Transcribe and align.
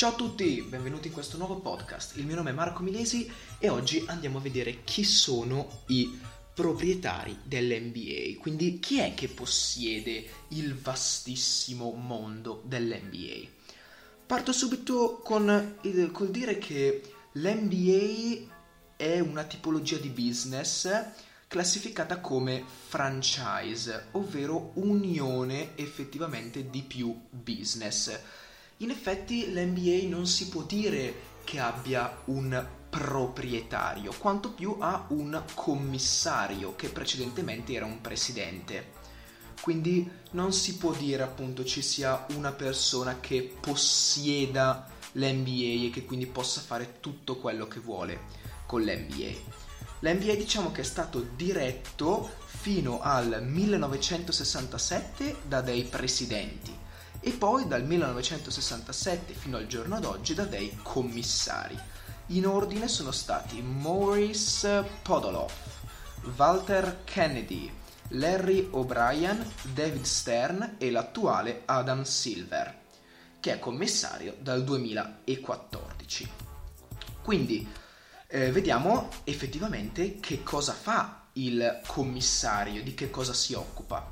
Ciao 0.00 0.12
a 0.12 0.14
tutti, 0.14 0.62
benvenuti 0.62 1.08
in 1.08 1.12
questo 1.12 1.36
nuovo 1.36 1.56
podcast. 1.56 2.16
Il 2.16 2.24
mio 2.24 2.36
nome 2.36 2.48
è 2.48 2.54
Marco 2.54 2.82
Milesi 2.82 3.30
e 3.58 3.68
oggi 3.68 4.02
andiamo 4.06 4.38
a 4.38 4.40
vedere 4.40 4.82
chi 4.82 5.04
sono 5.04 5.82
i 5.88 6.18
proprietari 6.54 7.36
dell'NBA, 7.42 8.40
quindi 8.40 8.80
chi 8.80 8.98
è 8.98 9.12
che 9.12 9.28
possiede 9.28 10.24
il 10.48 10.74
vastissimo 10.74 11.92
mondo 11.92 12.62
dell'NBA. 12.64 13.46
Parto 14.24 14.52
subito 14.52 15.20
con 15.22 15.76
il, 15.82 16.10
col 16.12 16.30
dire 16.30 16.56
che 16.56 17.02
l'NBA 17.32 18.54
è 18.96 19.18
una 19.18 19.44
tipologia 19.44 19.98
di 19.98 20.08
business 20.08 20.88
classificata 21.46 22.20
come 22.20 22.64
franchise, 22.86 24.06
ovvero 24.12 24.70
unione 24.76 25.76
effettivamente 25.76 26.70
di 26.70 26.80
più 26.80 27.14
business. 27.28 28.18
In 28.82 28.88
effetti 28.88 29.52
l'NBA 29.52 30.08
non 30.08 30.26
si 30.26 30.48
può 30.48 30.62
dire 30.62 31.14
che 31.44 31.58
abbia 31.58 32.22
un 32.26 32.66
proprietario, 32.88 34.14
quanto 34.16 34.52
più 34.52 34.74
ha 34.78 35.04
un 35.08 35.42
commissario 35.52 36.74
che 36.76 36.88
precedentemente 36.88 37.74
era 37.74 37.84
un 37.84 38.00
presidente. 38.00 38.92
Quindi 39.60 40.10
non 40.30 40.54
si 40.54 40.78
può 40.78 40.92
dire 40.92 41.22
appunto 41.22 41.62
ci 41.62 41.82
sia 41.82 42.24
una 42.34 42.52
persona 42.52 43.20
che 43.20 43.54
possieda 43.60 44.88
l'NBA 45.12 45.84
e 45.84 45.90
che 45.92 46.06
quindi 46.06 46.24
possa 46.24 46.62
fare 46.62 47.00
tutto 47.00 47.36
quello 47.36 47.68
che 47.68 47.80
vuole 47.80 48.20
con 48.64 48.80
l'NBA. 48.80 49.58
L'NBA 49.98 50.36
diciamo 50.36 50.72
che 50.72 50.80
è 50.80 50.84
stato 50.84 51.20
diretto 51.36 52.30
fino 52.46 53.02
al 53.02 53.42
1967 53.44 55.40
da 55.46 55.60
dei 55.60 55.84
presidenti 55.84 56.79
e 57.20 57.30
poi 57.32 57.68
dal 57.68 57.84
1967 57.84 59.34
fino 59.34 59.58
al 59.58 59.66
giorno 59.66 60.00
d'oggi 60.00 60.34
da 60.34 60.44
dei 60.44 60.76
commissari. 60.82 61.78
In 62.28 62.46
ordine 62.46 62.88
sono 62.88 63.10
stati 63.10 63.60
Maurice 63.60 64.84
Podoloff, 65.02 65.82
Walter 66.36 67.02
Kennedy, 67.04 67.70
Larry 68.14 68.68
O'Brien, 68.70 69.44
David 69.72 70.04
Stern 70.04 70.76
e 70.78 70.90
l'attuale 70.90 71.62
Adam 71.66 72.02
Silver, 72.02 72.78
che 73.38 73.54
è 73.54 73.58
commissario 73.58 74.36
dal 74.40 74.64
2014. 74.64 76.30
Quindi 77.22 77.68
eh, 78.26 78.50
vediamo 78.50 79.08
effettivamente 79.24 80.20
che 80.20 80.42
cosa 80.42 80.72
fa 80.72 81.26
il 81.34 81.80
commissario, 81.86 82.82
di 82.82 82.94
che 82.94 83.10
cosa 83.10 83.32
si 83.32 83.54
occupa. 83.54 84.08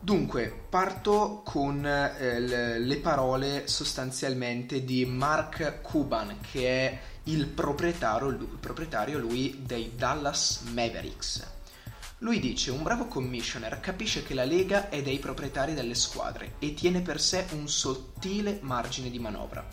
Dunque, 0.00 0.66
parto 0.68 1.42
con 1.44 1.84
eh, 1.84 2.78
le 2.78 2.96
parole 2.98 3.66
sostanzialmente 3.66 4.84
di 4.84 5.04
Mark 5.04 5.80
Cuban, 5.82 6.38
che 6.40 6.68
è 6.68 6.98
il 7.24 7.48
proprietario, 7.48 8.28
il 8.28 8.58
proprietario 8.60 9.18
lui 9.18 9.62
dei 9.66 9.92
Dallas 9.96 10.60
Mavericks. 10.72 11.44
Lui 12.18 12.38
dice: 12.38 12.70
Un 12.70 12.84
bravo 12.84 13.06
commissioner 13.06 13.80
capisce 13.80 14.22
che 14.22 14.34
la 14.34 14.44
Lega 14.44 14.88
è 14.88 15.02
dei 15.02 15.18
proprietari 15.18 15.74
delle 15.74 15.94
squadre 15.94 16.54
e 16.60 16.74
tiene 16.74 17.00
per 17.00 17.20
sé 17.20 17.46
un 17.52 17.68
sottile 17.68 18.60
margine 18.62 19.10
di 19.10 19.18
manovra. 19.18 19.66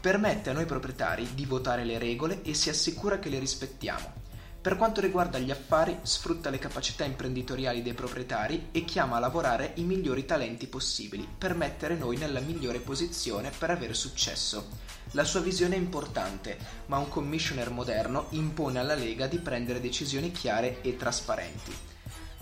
Permette 0.00 0.50
a 0.50 0.52
noi 0.52 0.64
proprietari 0.64 1.34
di 1.34 1.44
votare 1.44 1.84
le 1.84 1.98
regole 1.98 2.42
e 2.42 2.54
si 2.54 2.70
assicura 2.70 3.18
che 3.18 3.28
le 3.28 3.40
rispettiamo. 3.40 4.24
Per 4.66 4.76
quanto 4.76 5.00
riguarda 5.00 5.38
gli 5.38 5.52
affari, 5.52 5.96
sfrutta 6.02 6.50
le 6.50 6.58
capacità 6.58 7.04
imprenditoriali 7.04 7.82
dei 7.82 7.94
proprietari 7.94 8.70
e 8.72 8.84
chiama 8.84 9.14
a 9.14 9.20
lavorare 9.20 9.74
i 9.76 9.84
migliori 9.84 10.24
talenti 10.24 10.66
possibili 10.66 11.24
per 11.38 11.54
mettere 11.54 11.94
noi 11.94 12.16
nella 12.16 12.40
migliore 12.40 12.80
posizione 12.80 13.52
per 13.56 13.70
avere 13.70 13.94
successo. 13.94 14.70
La 15.12 15.22
sua 15.22 15.38
visione 15.38 15.76
è 15.76 15.78
importante, 15.78 16.58
ma 16.86 16.98
un 16.98 17.08
commissioner 17.08 17.70
moderno 17.70 18.26
impone 18.30 18.80
alla 18.80 18.96
Lega 18.96 19.28
di 19.28 19.38
prendere 19.38 19.80
decisioni 19.80 20.32
chiare 20.32 20.80
e 20.80 20.96
trasparenti. 20.96 21.72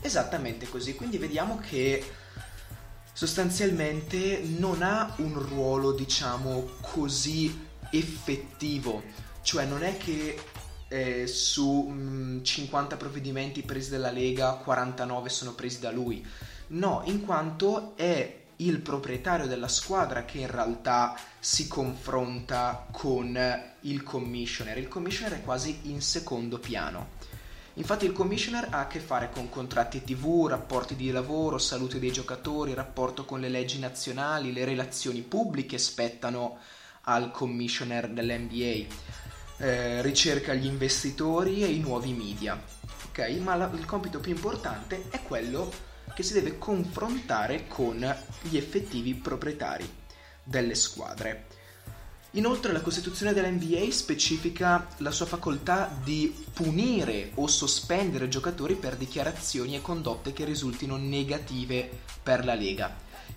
Esattamente 0.01 0.67
così, 0.67 0.95
quindi 0.95 1.19
vediamo 1.19 1.59
che 1.59 2.11
sostanzialmente 3.13 4.41
non 4.57 4.81
ha 4.81 5.13
un 5.19 5.47
ruolo, 5.47 5.93
diciamo, 5.93 6.71
così 6.81 7.67
effettivo, 7.91 9.03
cioè 9.43 9.67
non 9.67 9.83
è 9.83 9.99
che 9.99 10.53
eh, 10.94 11.27
su 11.27 11.81
mh, 11.88 12.44
50 12.44 12.97
provvedimenti 12.97 13.62
presi 13.62 13.91
dalla 13.91 14.12
Lega, 14.12 14.53
49 14.53 15.28
sono 15.28 15.53
presi 15.53 15.81
da 15.81 15.91
lui. 15.91 16.25
No, 16.69 17.03
in 17.06 17.25
quanto 17.25 17.97
è 17.97 18.43
il 18.59 18.78
proprietario 18.78 19.49
della 19.49 19.66
squadra 19.66 20.25
che 20.25 20.38
in 20.38 20.47
realtà 20.47 21.19
si 21.41 21.66
confronta 21.66 22.87
con 22.93 23.37
il 23.81 24.04
commissioner. 24.04 24.78
Il 24.78 24.87
commissioner 24.87 25.41
è 25.41 25.43
quasi 25.43 25.81
in 25.91 26.00
secondo 26.00 26.60
piano. 26.60 27.22
Infatti 27.75 28.04
il 28.04 28.12
commissioner 28.12 28.69
ha 28.71 28.78
a 28.78 28.87
che 28.87 29.00
fare 29.00 29.31
con 29.33 29.49
contratti 29.49 30.04
TV, 30.04 30.47
rapporti 30.47 30.94
di 30.94 31.10
lavoro, 31.10 31.59
salute 31.59 31.99
dei 31.99 32.12
giocatori, 32.12 32.72
rapporto 32.72 33.25
con 33.25 33.41
le 33.41 33.49
leggi 33.49 33.81
nazionali, 33.81 34.53
le 34.53 34.65
relazioni 34.65 35.22
pubbliche 35.22 35.77
spettano 35.77 36.59
al 37.06 37.33
commissioner 37.33 38.09
dell'NBA, 38.09 38.87
eh, 39.59 40.03
ricerca 40.03 40.54
gli 40.54 40.66
investitori 40.66 41.62
e 41.62 41.66
i 41.66 41.81
nuovi 41.81 42.12
media. 42.12 42.60
Ok, 43.09 43.20
ma 43.41 43.54
la, 43.54 43.70
il 43.75 43.84
compito 43.84 44.19
più 44.19 44.32
importante 44.32 45.04
è 45.10 45.20
quello 45.22 45.70
che 46.15 46.22
si 46.22 46.32
deve 46.32 46.59
confrontare 46.59 47.66
con 47.66 48.16
gli 48.42 48.56
effettivi 48.56 49.15
proprietari 49.15 49.88
delle 50.42 50.75
squadre. 50.75 51.47
Inoltre 52.32 52.72
la 52.72 52.81
Costituzione 52.81 53.32
dell'NBA 53.32 53.92
specifica 53.92 54.88
la 54.98 55.12
sua 55.12 55.26
facoltà 55.26 55.97
di 56.03 56.34
punire 56.53 57.31
o 57.34 57.47
sospendere 57.47 58.28
giocatori 58.28 58.75
per 58.75 58.97
dichiarazioni 58.97 59.76
e 59.76 59.81
condotte 59.81 60.32
che 60.32 60.44
risultino 60.44 60.97
negative 60.97 61.88
per 62.21 62.44
la 62.44 62.54
Lega. 62.54 62.92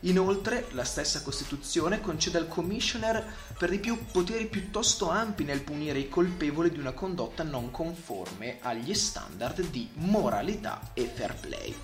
Inoltre, 0.07 0.68
la 0.72 0.85
stessa 0.85 1.22
Costituzione 1.22 2.00
concede 2.00 2.38
al 2.38 2.47
Commissioner 2.47 3.25
per 3.57 3.69
di 3.69 3.79
più 3.79 4.06
poteri 4.09 4.47
piuttosto 4.47 5.09
ampi 5.09 5.44
nel 5.44 5.63
punire 5.63 6.00
i 6.00 6.07
colpevoli 6.07 6.72
di 6.72 6.79
una 6.79 6.94
condotta 6.94 7.44
non 7.44 7.72
conforme 7.72 8.59
agli 8.62 8.94
standard 8.94 9.69
di 9.69 9.90
moralità 9.96 10.91
e 10.94 11.12
fair 11.13 11.35
play. 11.35 11.75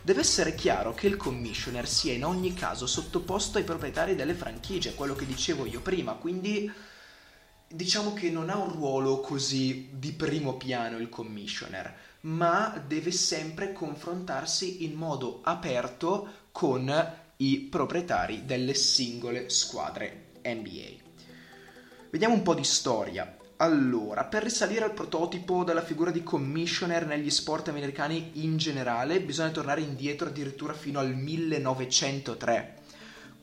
Deve 0.00 0.20
essere 0.20 0.54
chiaro 0.54 0.94
che 0.94 1.08
il 1.08 1.16
commissioner 1.16 1.88
sia 1.88 2.12
in 2.12 2.24
ogni 2.24 2.54
caso 2.54 2.86
sottoposto 2.86 3.58
ai 3.58 3.64
proprietari 3.64 4.14
delle 4.14 4.34
franchigie, 4.34 4.94
quello 4.94 5.16
che 5.16 5.26
dicevo 5.26 5.66
io 5.66 5.80
prima, 5.80 6.12
quindi 6.12 6.70
diciamo 7.66 8.14
che 8.14 8.30
non 8.30 8.50
ha 8.50 8.56
un 8.56 8.70
ruolo 8.70 9.18
così 9.18 9.88
di 9.90 10.12
primo 10.12 10.56
piano 10.56 10.98
il 10.98 11.08
commissioner, 11.08 11.92
ma 12.20 12.80
deve 12.86 13.10
sempre 13.10 13.72
confrontarsi 13.72 14.84
in 14.84 14.94
modo 14.94 15.40
aperto 15.42 16.46
con 16.52 17.26
i 17.40 17.60
proprietari 17.60 18.44
delle 18.44 18.74
singole 18.74 19.48
squadre 19.48 20.30
NBA. 20.42 21.06
Vediamo 22.10 22.34
un 22.34 22.42
po' 22.42 22.54
di 22.54 22.64
storia. 22.64 23.36
Allora, 23.58 24.24
per 24.24 24.42
risalire 24.42 24.84
al 24.84 24.92
prototipo 24.92 25.62
della 25.62 25.82
figura 25.82 26.10
di 26.10 26.24
commissioner 26.24 27.06
negli 27.06 27.30
sport 27.30 27.68
americani 27.68 28.30
in 28.42 28.56
generale, 28.56 29.20
bisogna 29.20 29.50
tornare 29.50 29.82
indietro 29.82 30.28
addirittura 30.28 30.72
fino 30.72 30.98
al 30.98 31.14
1903, 31.14 32.74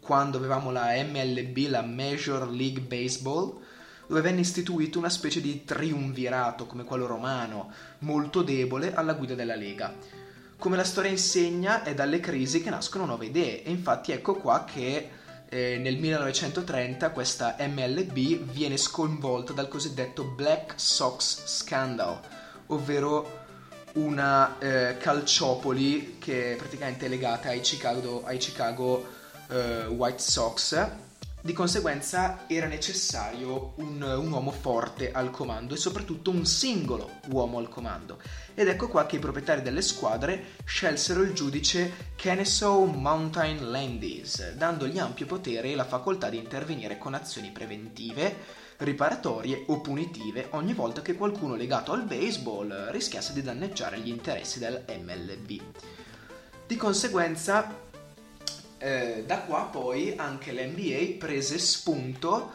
quando 0.01 0.37
avevamo 0.39 0.71
la 0.71 0.91
MLB, 1.01 1.67
la 1.69 1.81
Major 1.81 2.49
League 2.49 2.81
Baseball, 2.81 3.61
dove 4.07 4.21
venne 4.21 4.41
istituito 4.41 4.99
una 4.99 5.09
specie 5.09 5.39
di 5.39 5.63
triumvirato 5.63 6.65
come 6.65 6.83
quello 6.83 7.07
romano, 7.07 7.71
molto 7.99 8.41
debole 8.41 8.93
alla 8.93 9.13
guida 9.13 9.35
della 9.35 9.55
Lega. 9.55 10.23
Come 10.57 10.77
la 10.77 10.83
storia 10.83 11.11
insegna, 11.11 11.83
è 11.83 11.93
dalle 11.93 12.19
crisi 12.19 12.61
che 12.61 12.69
nascono 12.69 13.05
nuove 13.05 13.25
idee, 13.27 13.63
e 13.63 13.69
infatti 13.69 14.11
ecco 14.11 14.35
qua 14.35 14.63
che 14.63 15.09
eh, 15.47 15.77
nel 15.77 15.97
1930 15.97 17.11
questa 17.11 17.55
MLB 17.59 18.51
viene 18.51 18.77
sconvolta 18.77 19.53
dal 19.53 19.67
cosiddetto 19.67 20.23
Black 20.23 20.73
Sox 20.77 21.45
Scandal, 21.45 22.19
ovvero 22.67 23.43
una 23.93 24.57
eh, 24.59 24.97
calciopoli 24.97 26.17
che 26.19 26.53
è 26.53 26.55
praticamente 26.55 27.07
legata 27.07 27.49
ai 27.49 27.59
Chicago, 27.61 28.23
ai 28.25 28.37
Chicago 28.37 29.05
eh, 29.49 29.85
White 29.85 30.21
Sox 30.21 30.87
di 31.45 31.53
conseguenza 31.53 32.45
era 32.47 32.65
necessario 32.65 33.73
un, 33.75 34.01
un, 34.01 34.31
uomo 34.31 34.49
forte 34.49 35.11
al 35.11 35.29
comando 35.29 35.75
e 35.75 35.77
soprattutto 35.77 36.31
un 36.31 36.43
singolo 36.43 37.19
uomo 37.27 37.59
al 37.59 37.69
comando. 37.69 38.19
Ed 38.55 38.67
ecco 38.67 38.87
qua 38.87 39.05
che 39.05 39.17
i 39.17 39.19
proprietari 39.19 39.61
delle 39.61 39.83
squadre 39.83 40.55
scelsero 40.63 41.21
il 41.21 41.33
giudice 41.33 42.13
Kennesaw 42.15 42.85
Mountain 42.85 43.69
Landis, 43.69 44.53
dandogli 44.53 44.97
ampio 44.97 45.27
potere 45.27 45.69
e 45.69 45.75
la 45.75 45.85
facoltà 45.85 46.29
di 46.29 46.39
intervenire 46.39 46.97
con 46.97 47.13
azioni 47.13 47.51
preventive, 47.51 48.35
riparatorie 48.77 49.65
o 49.67 49.81
punitive 49.81 50.47
ogni 50.53 50.73
volta 50.73 51.03
che 51.03 51.13
qualcuno 51.13 51.53
legato 51.53 51.91
al 51.91 52.05
baseball 52.05 52.89
rischiasse 52.89 53.33
di 53.33 53.43
danneggiare 53.43 53.99
gli 53.99 54.09
interessi 54.09 54.57
del 54.57 54.83
MLB. 54.87 55.61
Di 56.65 56.75
conseguenza 56.75 57.84
eh, 58.85 59.23
da 59.25 59.39
qua 59.39 59.63
poi 59.63 60.13
anche 60.15 60.51
l'NBA 60.51 61.17
prese 61.17 61.57
spunto 61.57 62.51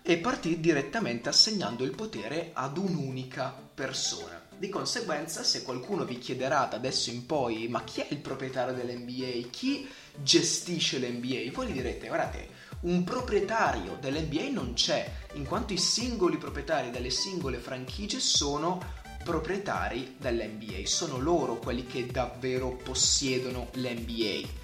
e 0.00 0.16
partì 0.18 0.60
direttamente 0.60 1.28
assegnando 1.28 1.82
il 1.82 1.90
potere 1.90 2.50
ad 2.52 2.76
un'unica 2.76 3.52
persona. 3.74 4.40
Di 4.56 4.68
conseguenza, 4.68 5.42
se 5.42 5.64
qualcuno 5.64 6.04
vi 6.04 6.18
chiederà 6.18 6.66
da 6.66 6.76
adesso 6.76 7.10
in 7.10 7.26
poi, 7.26 7.66
ma 7.66 7.82
chi 7.82 8.00
è 8.00 8.06
il 8.10 8.18
proprietario 8.18 8.74
dell'NBA? 8.74 9.48
Chi 9.50 9.88
gestisce 10.14 10.98
l'NBA? 10.98 11.50
Voi 11.52 11.66
gli 11.66 11.72
direte, 11.72 12.06
guardate, 12.06 12.48
un 12.82 13.02
proprietario 13.02 13.96
dell'NBA 14.00 14.50
non 14.50 14.74
c'è, 14.74 15.10
in 15.32 15.44
quanto 15.44 15.72
i 15.72 15.78
singoli 15.78 16.36
proprietari 16.36 16.90
delle 16.90 17.10
singole 17.10 17.58
franchigie 17.58 18.20
sono 18.20 19.00
proprietari 19.24 20.14
dell'NBA, 20.16 20.82
sono 20.84 21.18
loro 21.18 21.58
quelli 21.58 21.86
che 21.86 22.06
davvero 22.06 22.70
possiedono 22.70 23.68
l'NBA 23.72 24.61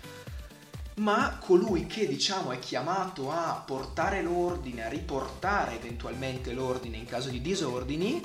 ma 0.99 1.39
colui 1.41 1.87
che 1.87 2.07
diciamo 2.07 2.53
è 2.53 2.59
chiamato 2.59 3.31
a 3.31 3.63
portare 3.65 4.23
l'ordine, 4.23 4.85
a 4.85 4.89
riportare 4.89 5.77
eventualmente 5.77 6.53
l'ordine 6.53 6.97
in 6.97 7.07
caso 7.07 7.29
di 7.29 7.41
disordini, 7.41 8.23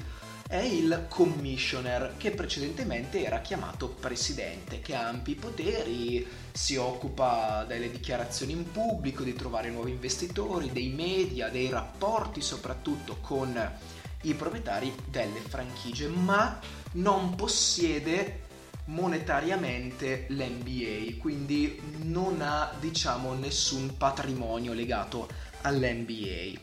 è 0.48 0.58
il 0.58 1.06
commissioner 1.10 2.14
che 2.18 2.32
precedentemente 2.32 3.24
era 3.24 3.42
chiamato 3.42 3.88
presidente, 3.88 4.82
che 4.82 4.94
ha 4.94 5.08
ampi 5.08 5.36
poteri, 5.36 6.28
si 6.52 6.76
occupa 6.76 7.64
delle 7.68 7.90
dichiarazioni 7.90 8.52
in 8.52 8.72
pubblico, 8.72 9.24
di 9.24 9.34
trovare 9.34 9.72
nuovi 9.72 9.92
investitori, 9.92 10.72
dei 10.72 10.90
media, 10.90 11.50
dei 11.50 11.70
rapporti 11.70 12.42
soprattutto 12.42 13.18
con 13.22 13.72
i 14.22 14.34
proprietari 14.36 14.94
delle 15.10 15.40
franchigie, 15.40 16.08
ma 16.08 16.60
non 16.94 17.36
possiede 17.36 18.43
monetariamente 18.86 20.26
l'NBA, 20.30 21.20
quindi 21.20 21.82
non 22.04 22.42
ha 22.42 22.72
diciamo 22.80 23.34
nessun 23.34 23.96
patrimonio 23.98 24.74
legato 24.74 25.28
all'NBA. 25.62 26.60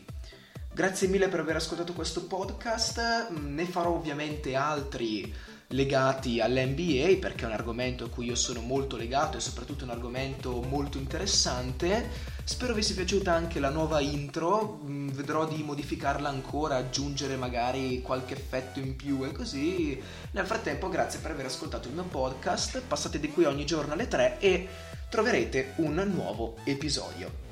Grazie 0.73 1.07
mille 1.07 1.27
per 1.27 1.41
aver 1.41 1.57
ascoltato 1.57 1.93
questo 1.93 2.25
podcast, 2.25 3.29
ne 3.31 3.65
farò 3.65 3.91
ovviamente 3.91 4.55
altri 4.55 5.33
legati 5.71 6.39
all'NBA 6.39 7.17
perché 7.19 7.43
è 7.43 7.47
un 7.47 7.53
argomento 7.53 8.05
a 8.05 8.09
cui 8.09 8.25
io 8.25 8.35
sono 8.35 8.61
molto 8.61 8.97
legato 8.97 9.37
e 9.37 9.41
soprattutto 9.41 9.83
un 9.83 9.89
argomento 9.89 10.61
molto 10.61 10.97
interessante. 10.97 12.09
Spero 12.43 12.73
vi 12.73 12.81
sia 12.81 12.95
piaciuta 12.95 13.33
anche 13.33 13.59
la 13.59 13.69
nuova 13.69 13.99
intro, 13.99 14.79
mm, 14.83 15.09
vedrò 15.09 15.47
di 15.47 15.63
modificarla 15.63 16.29
ancora, 16.29 16.77
aggiungere 16.77 17.35
magari 17.35 18.01
qualche 18.01 18.33
effetto 18.33 18.79
in 18.79 18.95
più 18.95 19.25
e 19.25 19.31
così. 19.31 20.01
Nel 20.31 20.45
frattempo 20.45 20.89
grazie 20.89 21.19
per 21.19 21.31
aver 21.31 21.45
ascoltato 21.45 21.87
il 21.87 21.93
mio 21.93 22.03
podcast, 22.03 22.81
passate 22.81 23.19
di 23.19 23.29
qui 23.29 23.45
ogni 23.45 23.65
giorno 23.65 23.93
alle 23.93 24.07
3 24.07 24.39
e 24.39 24.67
troverete 25.09 25.73
un 25.77 25.95
nuovo 26.13 26.55
episodio. 26.63 27.49